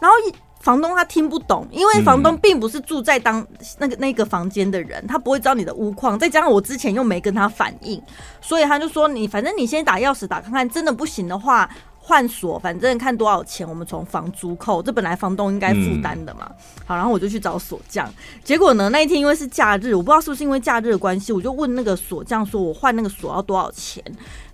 [0.00, 0.16] 然后
[0.60, 3.46] 房东他听不懂，因为房东并不是住在当
[3.78, 6.18] 那个那个房间的人，他不会知道你的屋况。
[6.18, 8.02] 再加上我之前又没跟他反映，
[8.40, 11.70] 所以他就说你反正你先打钥匙打看看，真的不行的话。
[12.04, 14.82] 换锁，反正看多少钱，我们从房租扣。
[14.82, 16.50] 这本来房东应该负担的嘛。
[16.84, 18.12] 好，然后我就去找锁匠。
[18.42, 24.02] 结果呢，那一天因为是假日，我不知道是不是因为假日的关系，我就问那个锁匠说：“我换那个锁要多少钱？”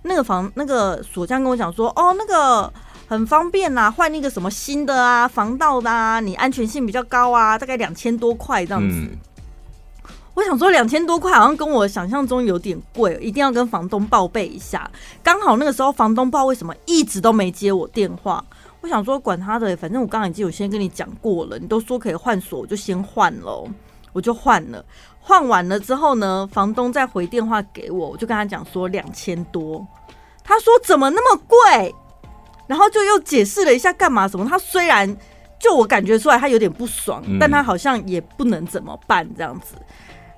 [0.03, 2.71] 那个房那个锁匠跟我讲说：“哦，那个
[3.07, 8.95] 很方便呐，换那个什么新的啊，防盗的啊，你安全性比较高啊，大概两千多块这样子。
[8.95, 9.17] 嗯”
[10.39, 14.89] 我想说两千多块好像跟我想象中有点贵，一定要跟房东报备一下。
[15.21, 18.41] 刚好那个时候房东不知道为什么一直都没接我电话。
[18.79, 23.67] 我想说管他的，反正我刚刚已经有先跟你讲过了，你都说可以换锁，我就先换了。
[24.13, 24.83] 我就换了，
[25.19, 29.85] 换完了之后呢，房东再回电话给我，我就跟他讲说两千多。
[30.41, 31.93] 他说怎么那么贵？
[32.65, 34.45] 然后就又解释了一下干嘛什么。
[34.49, 35.17] 他虽然
[35.59, 39.75] 就我感觉出来他有点不爽，但他好像也不能怎么办这样子。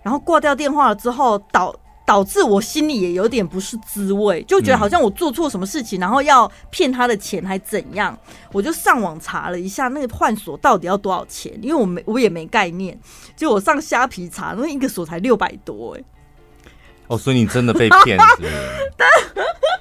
[0.03, 8.17] 然后挂掉电话了之后，导导致我心里也有点不是滋味，就觉得好像我做错什么事情，然后要骗他的钱还怎样？
[8.51, 12.99] 我就上网查了一下那个换锁到底要多少钱，因为我没我也没概念，
[13.35, 16.03] 就我上虾皮查，那一个锁才六百多哎。
[17.07, 18.23] 哦，所以你真的被骗了？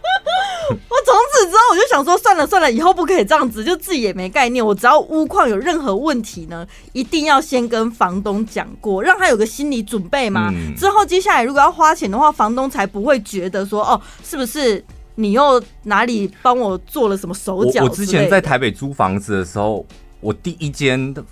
[0.91, 4.65] 我从此此之后，我就想说，算了算了，以后不可以这样子，就自己也没概念。
[4.65, 10.51] 我只要屋况有任何问题呢，一定要先跟房东讲过，让他有个心理准备嘛。
[10.53, 17.85] 嗯、之后接下来如果要花钱的话，房东才不会觉得说，哦，是不是你又哪里帮我做了什么手脚？
[17.85, 19.87] 我之前在台北租房子的时候，
[20.21, 21.25] 我第一间的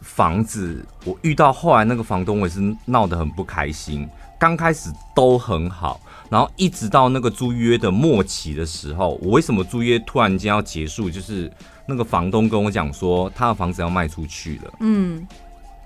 [0.00, 4.08] 房子，我遇到后来那个房东，我也是闹得很不开心。
[4.38, 5.98] 刚开始都很好。
[6.28, 11.08] 然后一直到那个租约的末期的时候，我为什么租约突然间要结束？
[11.08, 11.50] 就是
[11.86, 14.72] 那个房东跟我讲说，他的房子要卖出去了。
[14.80, 15.26] 嗯，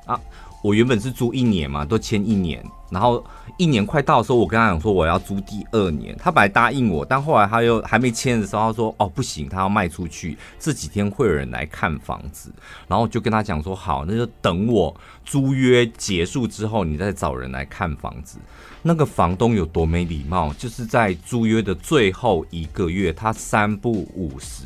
[0.06, 0.18] 啊，
[0.62, 2.64] 我原本是租一年嘛，都签一年。
[2.90, 3.24] 然后
[3.56, 12.52] 一年快到的时候，我跟他讲说我要租第二年，他本来答应我，但后来他又还没签的时候，他说哦不行，他要卖出去，这几天会有人来看房子。
[12.88, 18.38] 然后就跟他讲说好，那就等我租约结束之后，你再找人来看房子。
[18.82, 24.64] 那个房东有多没礼貌，就是在租约的最后一个月，他三不五时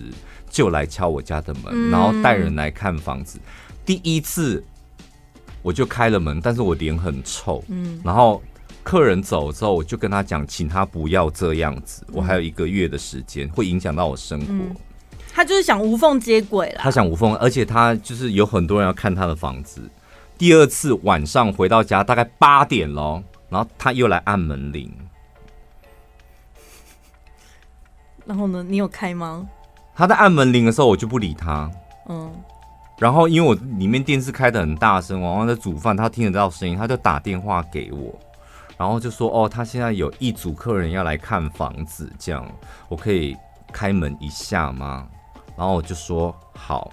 [0.48, 3.38] 就来敲我家的门，然后带人来看房子。
[3.84, 4.64] 第一次。
[5.64, 7.64] 我就开了门，但是我脸很臭。
[7.68, 8.42] 嗯，然后
[8.82, 12.06] 客人走之后，我就跟他讲，请他不要这样子。
[12.12, 14.46] 我还有一个月的时间，会影响到我生活。
[14.50, 14.76] 嗯，
[15.32, 16.80] 他就是想无缝接轨了。
[16.80, 19.80] 他想无缝，而且他就是有很多人要看他的房子。
[20.36, 24.92] 第二次晚上回到家，大概八点咯，然后他又来按门铃。
[28.26, 29.48] 然后呢，你有开吗？
[29.94, 31.70] 他在按门铃的时候，我就不理他。
[32.10, 32.30] 嗯。
[32.98, 38.14] 然后，因为我里面电视开得很大声，然后在煮饭，他听得到声音，他就打电话给我，
[38.76, 42.46] 然后就说：“哦，他现在有一组客人要来看房子，这样
[42.88, 43.36] 我可以
[43.72, 45.06] 开门一下吗？”
[45.56, 46.90] 然后我就说：“好。”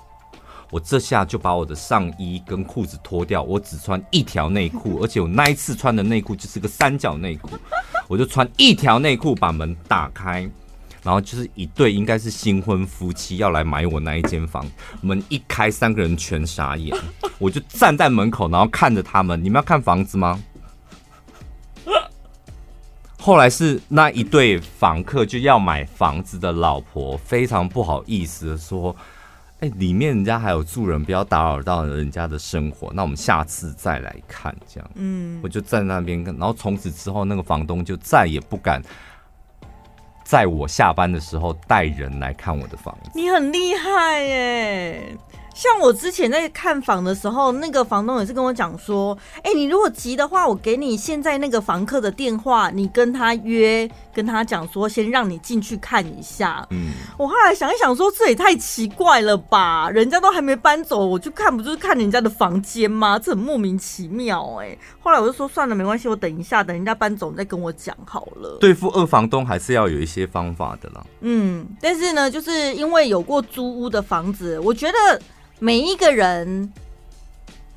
[0.71, 7.49] 我这下就把我的上衣跟裤子脱掉，我只穿一条内裤，而且我那一次穿的内裤就是个三角内裤，
[8.07, 10.49] 我就穿一条内裤把门打开。
[11.03, 14.65] 然后就是一对应该是新婚夫妻要来买我那一间房，
[15.01, 16.95] 门一开，三个人全傻眼，
[17.39, 20.41] 我就站在门口，然后看着他们，你们要看房子吗？
[23.17, 28.95] 后来是那一对房客就要买房子的老婆非常不好意思的说
[29.61, 38.81] ：“哎，里面人家还有住人，不要打扰到人家的生活，那我们下次再来看。”这样，嗯，我就站在那边看，然后从此之后，那个房东就再也不敢。
[40.31, 45.17] 在我下班的时候带人来看我的房子，你很厉害耶！
[45.53, 59.89] 像我之前在看房的时候，那个房东也是跟我讲说：“哎、欸，你如果急的话，我给你现在那个房客的电话，你跟他约，跟他讲说，先让你进去看一下。”嗯，我后来想一想说，这也太奇怪了吧？
[59.89, 63.19] 人家都还没搬走，我就看不就是看人家的房间吗？
[63.19, 64.77] 这很莫名其妙哎。
[65.01, 68.57] 后来我就说算了，没关系，我等一下，等人家搬走你再跟我讲好了。
[68.61, 71.05] 对付二房东还是要有一些方法的啦。
[71.19, 75.21] 嗯，但是呢，就是因为有过租屋的房子，我觉得。
[75.63, 76.73] 每一个人，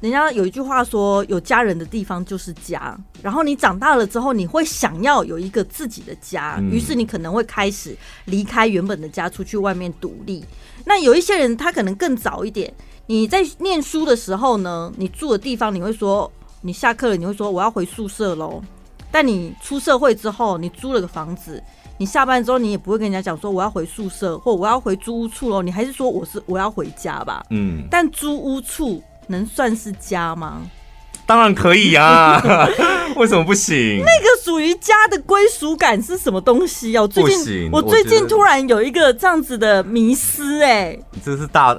[0.00, 7.94] 人家有一句话说：“有家人的地方就是家。”然后你长大了之后，你会想要有一个自己的家，于是你可能会开始
[8.24, 10.42] 离开原本的家，出去外面独立。
[10.86, 12.72] 那有一些人，他可能更早一点。
[13.04, 18.62] 你在念书的时候呢，你住的地方，你会说，你下课了，你会说我要回宿舍喽。
[19.10, 21.62] 但你出社会之后，你租了个房子。
[21.96, 27.44] 你下班之后，你也不会跟人家讲说我要回宿舍或我要回租屋处喽，你还是说我是我要回家吧？
[27.50, 30.62] 嗯，但租屋处能算是家吗？
[31.26, 32.42] 当然可以啊，
[33.16, 33.98] 为什么不行？
[33.98, 37.07] 那个属于家的归属感是什么东西啊？
[37.07, 41.76] 最近我最近突然有一个这样子的迷失，哎，这是大。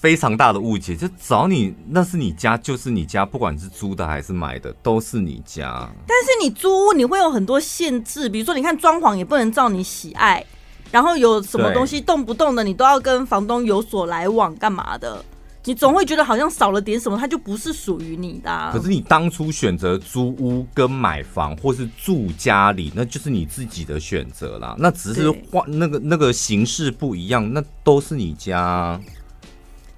[0.00, 5.86] 非常大的误解，就找你，那是你家，就是你家，不管是租的还是买的，都是你家。
[6.06, 10.42] 但是你租屋，你会有很多限制，比如说，你看装潢也不能照你喜爱，
[10.90, 15.22] 然后有什么东西动不动的，你都要跟房东有所来往，干嘛的？
[15.64, 18.70] 你总会觉得好像少了点什么，它就不是属于你的啊。
[18.72, 24.74] 可是你当初选择租屋跟买房，或是住家里，那就是你自己的选择啦。
[24.78, 28.98] 那只是换那个那个形式不一样，那都是你家。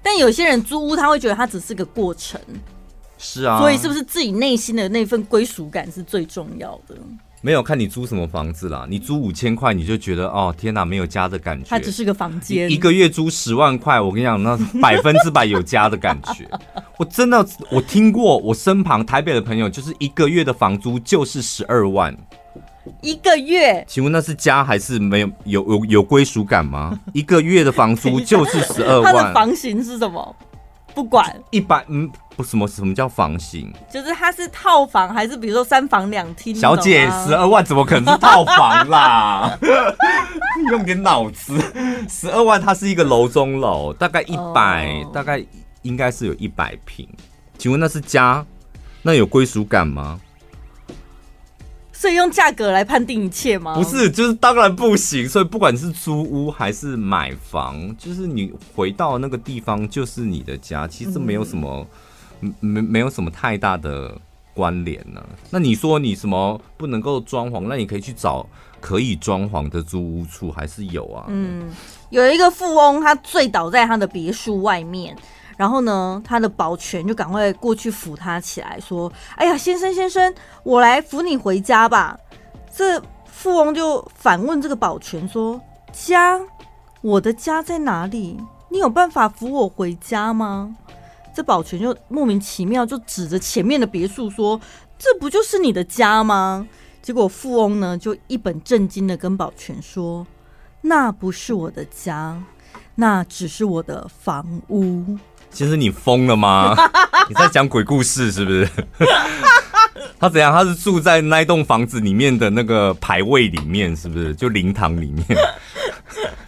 [0.03, 2.39] 但有些人租屋，他会觉得他只是个过程，
[3.17, 6.95] 是啊，所以是不是自己内心的那份归属感是最重要的？
[7.41, 11.65] 没有看你租什么房子啦，你租五千块，你就觉得哦天哪，没有家的感觉。
[11.69, 16.47] 它只是个房间，一个月租十万块，我跟你讲，那百分之百有家的感觉。
[16.97, 22.15] 我真的，我听过，我身旁台北的朋友，就是一个月的房租就是十二万。
[23.01, 26.97] 一个月，请问那是家还是没有有有有归属感吗？
[27.13, 30.35] 一个月的房租就是十二万，它的房型是什么？
[30.93, 33.73] 不管一百，嗯，不什么什么叫房型？
[33.91, 36.53] 就是它是套房还是比如说三房两厅？
[36.53, 39.57] 小姐，十二万怎么可能是套房啦？
[40.69, 41.59] 用点脑子。
[42.07, 45.43] 十二万，它是一个楼中楼，大概一百、oh.，大概
[45.81, 47.07] 应该是有一百平。
[47.57, 48.45] 请问那是家？
[49.01, 50.19] 那有归属感吗？
[52.03, 53.75] 所以用价格来判定一切吗？
[53.75, 55.25] 不是，就是当然不行。
[55.25, 61.87] 所以不管是租屋还是买房，就是你回到那个地方就是你的家，其实没有什么，
[62.41, 62.51] 没、
[62.81, 64.13] 嗯、没有什么太大的
[64.53, 65.29] 关联呢、啊。
[65.49, 67.67] 那你说你什么不能够装潢？
[67.69, 68.45] 那你可以去找
[68.81, 71.27] 可以装潢的租屋处，还是有啊。
[71.29, 71.71] 嗯，
[72.09, 75.15] 有一个富翁，他醉倒在他的别墅外面。
[75.57, 80.33] 然后呢，他的保全就赶快过去扶他起来，说：“哎呀，先生先生，
[80.63, 82.17] 我来扶你回家吧。”
[82.75, 85.61] 这富翁就反问这个保全说
[85.93, 86.39] ：“家，
[87.01, 88.39] 我的家在哪里？
[88.69, 90.75] 你有办法扶我回家吗？”
[91.35, 94.59] 这保全就莫名其妙就指着前面的别墅说
[94.99, 96.67] ：“这不就是你的家吗？”
[97.01, 100.25] 结果富翁呢就一本正经的跟保全说
[100.81, 102.41] ：“那不是我的家，
[102.95, 105.17] 那只是我的房屋。”
[105.53, 106.75] 其实你疯了吗？
[107.29, 108.67] 你在讲鬼故事是不是？
[110.19, 110.51] 他怎样？
[110.51, 114.33] 他是住在那栋房子里面的那个牌位里面，是不是？
[114.33, 115.25] 就灵堂里面，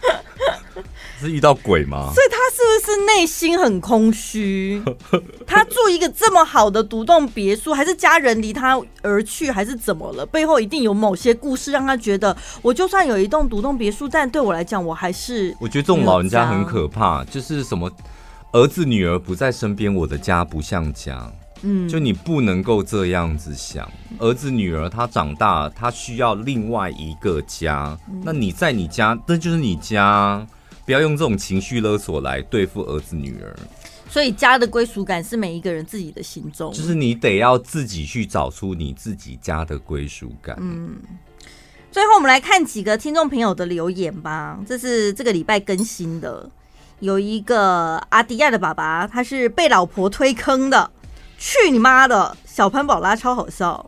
[1.20, 2.10] 是遇到鬼吗？
[2.14, 4.82] 所以他是不是内心很空虚？
[5.46, 10.26] 他住一个这么好的独栋别墅，还是家人离他而去，还是怎么了？
[10.26, 15.54] 背后一定有某些故事，让他觉得我就算有一栋独栋别墅，但对我来讲，我还是……
[15.60, 17.90] 我觉得这种老人家很可怕，就是什么。
[18.56, 21.30] 儿子女儿不在身边，我的家不像家。
[21.60, 23.86] 嗯，就你不能够这样子想。
[24.18, 27.98] 儿子女儿他长大，他需要另外一个家。
[28.22, 30.46] 那你在你家，那就是你家。
[30.86, 33.54] 不要用这种情绪勒索来对付儿子女儿。
[34.08, 40.56] 所以家的归属感是每一个人自己的心中，就是你得要自己去找出你自己家的归属感。
[40.58, 40.96] 嗯，
[41.90, 44.58] 最后我们来看几个听众朋友的留言吧。
[44.66, 46.50] 这是这个礼拜更新的。
[47.00, 50.90] 有一个阿迪亚的爸爸，他是被老婆推坑的，
[51.38, 52.36] 去你妈的！
[52.44, 53.84] 小潘宝拉超好笑，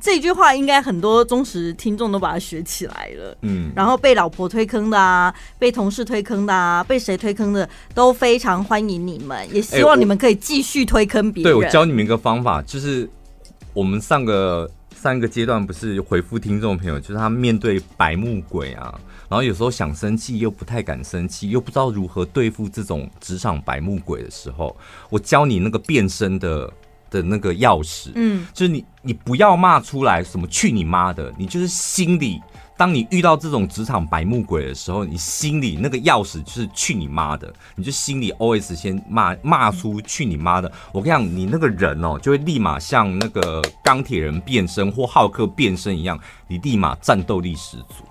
[0.00, 3.36] 这句话应该很多忠实听众都把它学起来了。
[3.42, 11.52] 嗯，然后被老婆推坑的啊，被同事推坑的啊，被谁推坑的，都非常欢迎你们，也希望你们可以继续推坑别人。
[11.52, 13.06] 对，我教你们一个方法，就是
[13.74, 14.66] 我们上个
[15.00, 19.00] 三个阶段不是回复听众朋友，就是他面对白目鬼啊。
[19.30, 24.76] 然后有时候想生气又不太敢生气，又不知道如何对付这种职场白目鬼的时候，
[25.08, 26.70] 我教你那个变身的
[27.10, 32.40] 的那个钥匙，嗯，就是你你不要骂出来什么去你妈的，你就是心里，
[32.76, 40.70] 当你遇到这种职场白目鬼的时候，你心里那个钥匙就是去你妈的，你就心里 always 先骂骂出去你妈的。
[40.92, 48.04] 我跟你讲，你那个人哦，就会立马像那个钢铁人变身或浩克变身一样，你立马战斗力十足。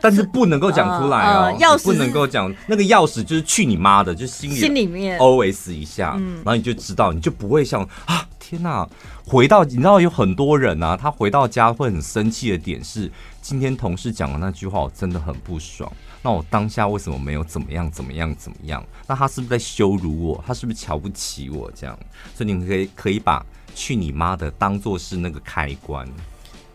[0.00, 6.10] 但是不能够讲出来哦，钥匙不能够讲，那个钥匙就是去你妈的，就心里心里面 OS 一下，
[6.44, 8.88] 然后你就知道，你就不会像啊，天哪！
[9.26, 13.10] 回到你知道有很多人啊，他回到家会很生气的点是，
[13.42, 15.92] 今天同事讲的那句话我真的很不爽，
[16.22, 18.82] 那我当下为什么没有怎么样怎么样怎么样？
[19.06, 20.44] 那他是不是在羞辱我？
[20.46, 21.70] 他是不是瞧不起我？
[21.74, 21.98] 这样，
[22.34, 23.44] 所以你们可以可以把
[23.74, 26.08] 去你妈的当做是那个开关。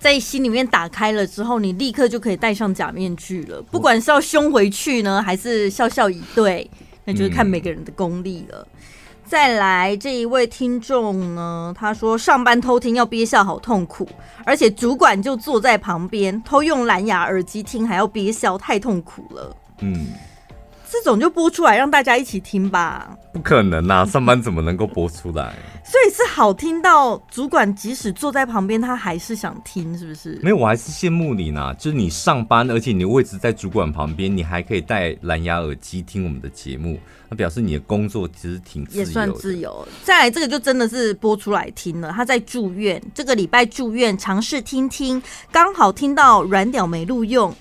[0.04, 3.62] 在心里面打开了之后，你立刻就可以戴上假面具了。
[3.62, 6.70] 不管是要凶回去呢，还是笑笑以对，
[7.06, 8.68] 那就是看每个人的功力了。
[8.74, 8.80] 嗯、
[9.24, 14.06] 再来这一位听众呢，他说上班偷听要憋笑好痛苦，
[14.44, 19.56] 而且主管就坐在旁边偷用蓝牙耳机听还要憋笑，太痛苦了。
[19.80, 20.08] 嗯。
[21.04, 23.14] 这种就播出来让大家一起听吧。
[23.34, 25.54] 不可能啊，上班怎么能够播出来？
[25.84, 30.40] 所以是好听到主管即使坐在旁边，他还是想听，是不是？
[30.42, 31.74] 没有，我还是羡慕你呢。
[31.78, 36.98] 就是你上班，而且你的位置在主管旁边，你还可以戴蓝牙耳机听我们的节目，
[37.28, 38.88] 那表示你的工作其实挺。
[38.92, 39.86] 也算自由。
[40.04, 42.14] 再来，这个就真的是播出来听了。
[42.14, 47.54] 他在住院，这个礼拜住院，尝试听听，刚好听到软屌没录用，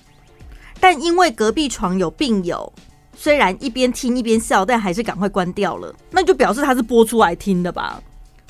[0.79, 2.71] 但因为隔壁床有病友。
[3.15, 5.93] 虽然一边听一边笑，但还是赶快关掉了。
[6.11, 8.01] 那就表示他是播出来听的吧？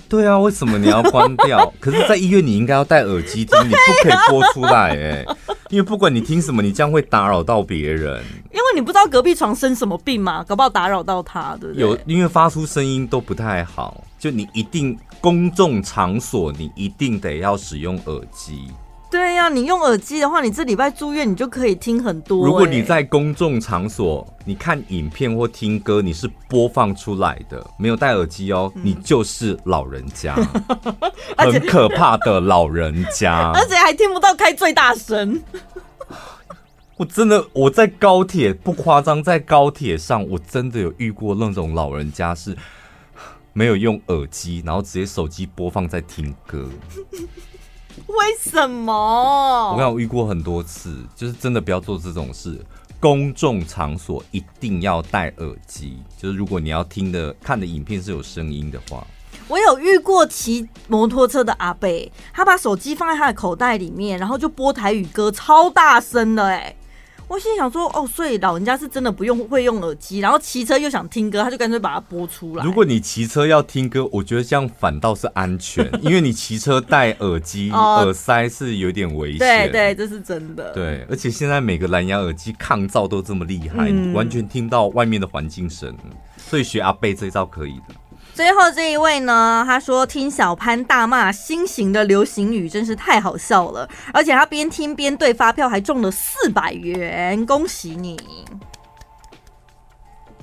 [0.10, 1.74] 对啊，为什么你要关掉？
[1.80, 5.26] 可是，在医院你应该要戴耳机听，你不可以播出来哎，
[5.70, 8.24] 因为不管你听什么，你将会打扰到别人。
[8.52, 11.82] 因为你不知道隔壁床生什么病嘛，搞不好打扰到他，对不对？
[11.82, 18.68] 有，因为发出声音都不太好，就你一定公众场所，你一定得要使用耳机。
[19.14, 22.46] 对呀、啊，你用耳机的话，你这礼拜住院，你就可以听很多、欸。
[22.48, 30.34] 如果你在公众场所，你看影片或听歌，你是播放出来的，没有戴耳机哦，嗯、你就是老人家，
[31.38, 35.40] 很可怕的老人家， 而且还听不到开最大声。
[36.98, 42.58] 我真的我在高铁不夸张，在高铁上我真的有遇过那种老人家是
[43.54, 46.68] 没有用耳机，然后直接手机播放在听歌。
[48.08, 48.94] 为什么？
[49.74, 52.60] 我刚我遇过很多次，就是真的不要做这种事。
[53.00, 59.06] 公众场所一定要戴耳机，就是如果你要听的看的影片是有声音的话。
[59.50, 66.74] 我有遇过骑摩托车的阿贝，他把手机放在他的口袋里面，然后就播台语歌，超大声的哎。
[67.28, 72.64] 我心想说，哦，所以老人家是真的不用会用耳机，然后骑车又想听歌，他就干脆把它播出来。
[72.64, 79.40] 如果你骑车要听歌，我觉得这样反倒是安全， 因为你骑车戴耳机、耳塞是有点危险。
[79.40, 80.72] 对对，这是真的。
[80.74, 85.96] 对，而且现在每个蓝牙耳机抗噪都这么厉害，嗯、你完全听到外面的环境声，
[86.38, 87.96] 所以学阿贝这一招可以的。
[88.34, 98.18] 最后这一位呢，他说听小潘大骂新型的流行语真是太好笑了，而且他边听边对发票，还中了四百元，恭喜你！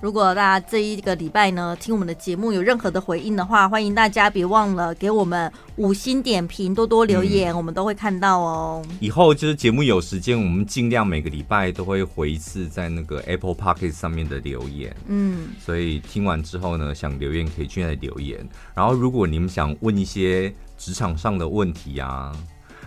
[0.01, 8.82] 如果大家这一个礼拜呢，听我们的节目有任何的回应的话，欢迎大家别忘了给我们五星点评，多多留言，嗯、我们都会看到哦。
[8.98, 14.96] 以后就是节目有时间，我们尽量每个礼拜都会回一次在那个 Apple Podcast 上面的留言。
[15.07, 18.48] 嗯，所以听完之后呢，想留言可以去那里留言。
[18.74, 22.32] 然后如果你们想问一些职场上的问题啊，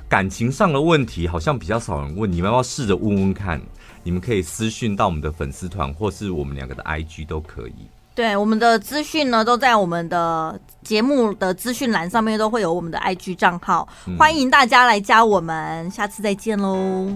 [0.10, 3.62] 感情上的问题，好像比较少人问，你们要不要试着问问看？
[4.06, 7.88] 你们可以私讯到我们的粉丝团，或是我们两个的 IG 都可以。
[8.14, 15.90] 对，我们的资讯呢都在我们的节目的资讯栏上面，都会有我们的 IG 账号，嗯、欢迎大家来加我们。
[15.90, 17.08] 下次再见喽！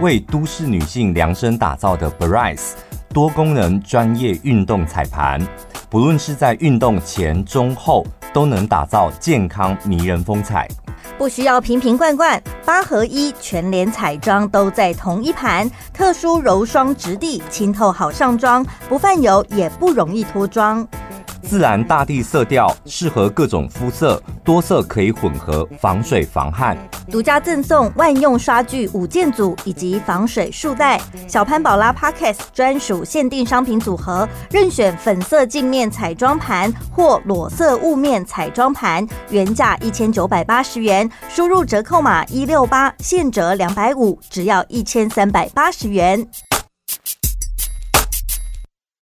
[0.00, 2.72] 为都市女性量身打造的 Barise
[3.14, 5.40] 多功能专业运动彩盘，
[5.88, 10.68] 不论是在运动前、中、后，都能打造健康迷人风采。
[11.18, 20.86] 不需要瓶瓶罐罐，八合一全脸彩妆都在同一盘，特殊柔霜质地，清透好上妆，不泛油也不容易脱妆。
[21.42, 26.76] 自然大地色调，适合各种肤色，多色可以混合，防水防汗。
[27.10, 31.00] 独家赠送万用刷具五件组以及防水束带。
[31.26, 46.24] 小潘宝拉 Podcast 专属限定商品组合，任选粉色镜面彩妆盘或裸色雾面彩妆盘，原价一千九百八十元，输入折扣码一六八，现折两百五，只要一千三百八十元。